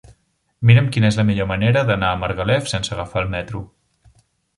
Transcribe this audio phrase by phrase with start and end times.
[0.69, 3.63] Mira'm quina és la millor manera d'anar a Margalef sense agafar el metro.